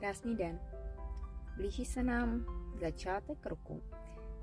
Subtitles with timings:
[0.00, 0.60] Krásný den.
[1.56, 2.46] Blíží se nám
[2.80, 3.82] začátek roku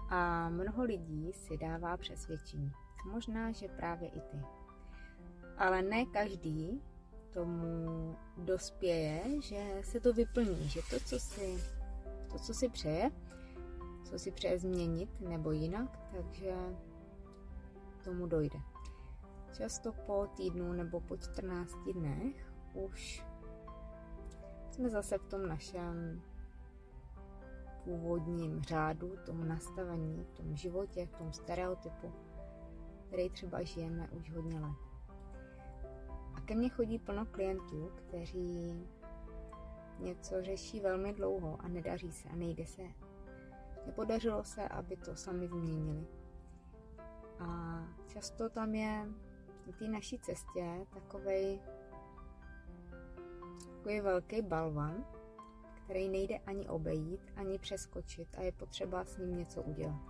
[0.09, 2.71] a mnoho lidí si dává přesvědčení.
[3.11, 4.37] Možná, že právě i ty.
[5.57, 6.81] Ale ne každý
[7.33, 11.63] tomu dospěje, že se to vyplní, že to, co si,
[12.31, 13.11] to, co si přeje,
[14.03, 16.53] co si přeje změnit nebo jinak, takže
[18.03, 18.59] tomu dojde.
[19.53, 23.25] Často po týdnu nebo po 14 dnech už
[24.75, 26.21] jsme zase v tom našem
[27.83, 32.13] původním řádu, tom nastavení, v tom životě, v tom stereotypu,
[33.07, 34.77] který třeba žijeme už hodně let.
[36.33, 38.87] A ke mně chodí plno klientů, kteří
[39.99, 42.83] něco řeší velmi dlouho a nedaří se a nejde se.
[43.85, 46.07] Nepodařilo se, aby to sami změnili.
[47.39, 49.05] A často tam je
[49.67, 51.59] na té naší cestě takovej
[53.85, 55.05] takový velký balvan,
[55.83, 60.01] který nejde ani obejít, ani přeskočit a je potřeba s ním něco udělat.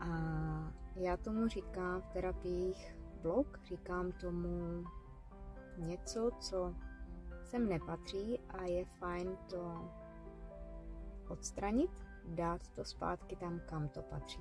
[0.00, 0.08] A
[0.96, 4.84] já tomu říkám v terapiích blok, říkám tomu
[5.78, 6.74] něco, co
[7.42, 9.90] sem nepatří a je fajn to
[11.28, 11.90] odstranit,
[12.28, 14.40] dát to zpátky tam, kam to patří.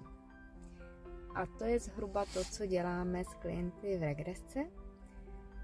[1.35, 4.59] A to je zhruba to, co děláme s klienty v regresce,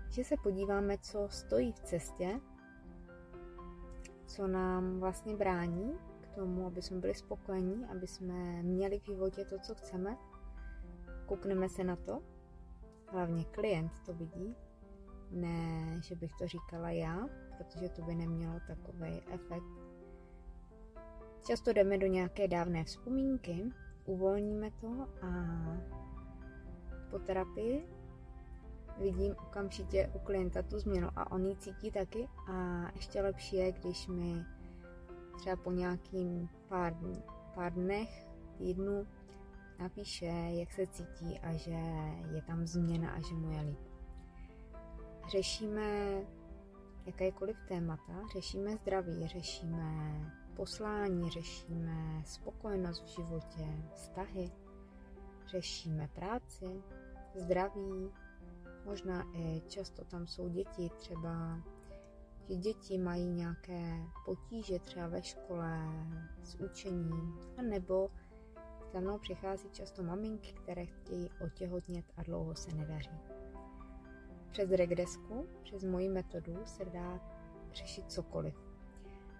[0.09, 2.39] že se podíváme, co stojí v cestě,
[4.25, 9.45] co nám vlastně brání k tomu, aby jsme byli spokojení, aby jsme měli v životě
[9.45, 10.17] to, co chceme.
[11.25, 12.21] Koukneme se na to,
[13.07, 14.55] hlavně klient to vidí,
[15.31, 19.89] ne, že bych to říkala já, protože to by nemělo takový efekt.
[21.47, 23.69] Často jdeme do nějaké dávné vzpomínky,
[24.05, 25.31] uvolníme to a
[27.11, 27.98] po terapii
[28.99, 33.71] vidím okamžitě u klienta tu změnu a on ji cítí taky a ještě lepší je,
[33.71, 34.45] když mi
[35.37, 36.95] třeba po nějakým pár,
[37.55, 39.07] pár dnech, týdnu
[39.79, 41.79] napíše, jak se cítí a že
[42.31, 43.79] je tam změna a že mu je líp.
[45.31, 46.11] Řešíme
[47.05, 49.83] jakékoliv témata, řešíme zdraví, řešíme
[50.55, 54.51] poslání, řešíme spokojenost v životě, vztahy,
[55.47, 56.83] řešíme práci,
[57.35, 58.11] zdraví,
[58.85, 61.61] Možná i často tam jsou děti, třeba
[62.49, 65.79] že děti mají nějaké potíže třeba ve škole
[66.43, 68.09] s učením, a nebo
[68.93, 73.19] za mnou přichází často maminky, které chtějí otěhotnět a dlouho se nedaří.
[74.51, 77.19] Přes regresku, přes moji metodu se dá
[77.73, 78.55] řešit cokoliv.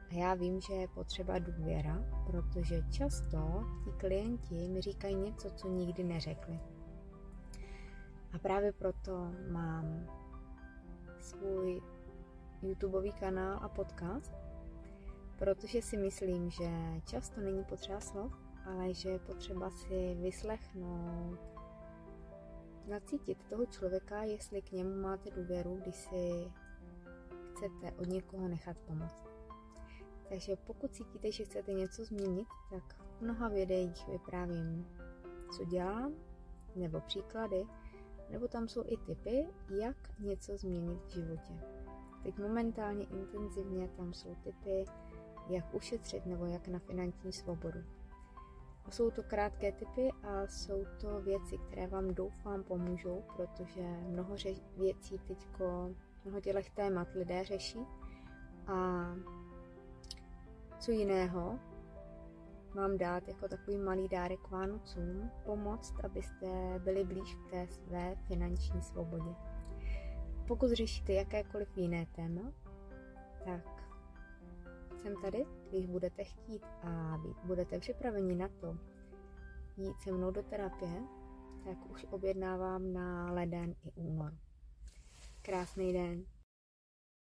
[0.09, 5.67] A já vím, že je potřeba důvěra, protože často ti klienti mi říkají něco, co
[5.67, 6.59] nikdy neřekli.
[8.39, 10.07] A právě proto mám
[11.19, 11.81] svůj
[12.61, 14.33] YouTubeový kanál a podcast,
[15.37, 16.69] protože si myslím, že
[17.05, 18.33] často není potřeba slov,
[18.65, 21.39] ale že je potřeba si vyslechnout,
[22.87, 26.51] nacítit toho člověka, jestli k němu máte důvěru, když si
[27.51, 29.23] chcete od někoho nechat pomoct.
[30.29, 34.87] Takže pokud cítíte, že chcete něco změnit, tak v mnoha videích vyprávím,
[35.57, 36.13] co dělám,
[36.75, 37.65] nebo příklady,
[38.29, 41.53] nebo tam jsou i typy, jak něco změnit v životě.
[42.23, 44.85] Teď momentálně intenzivně tam jsou typy,
[45.49, 47.79] jak ušetřit nebo jak na finanční svobodu.
[48.89, 54.35] Jsou to krátké typy a jsou to věci, které vám doufám pomůžou, protože mnoho
[54.77, 55.95] věcí teďko,
[56.25, 57.79] mnoho těch témat lidé řeší
[58.67, 59.07] a
[60.79, 61.59] co jiného
[62.75, 68.81] vám dát jako takový malý dárek Vánocům, pomoct, abyste byli blíž k té své finanční
[68.81, 69.35] svobodě.
[70.47, 72.53] Pokud řešíte jakékoliv jiné téma,
[73.45, 73.83] tak
[74.95, 78.77] jsem tady, když budete chtít a budete připraveni na to
[79.79, 81.03] jít se mnou do terapie,
[81.63, 84.33] tak už objednávám na leden i únor.
[85.41, 86.25] Krásný den.